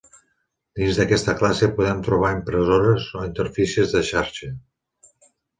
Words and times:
Dins 0.79 0.99
d'aquesta 1.01 1.35
classe 1.41 1.69
podem 1.75 2.01
trobar 2.09 2.33
impressores 2.37 3.05
o 3.21 3.27
interfícies 3.29 3.97
de 3.97 4.03
xarxa. 4.13 4.51